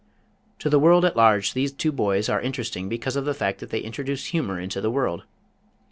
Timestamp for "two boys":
1.71-2.27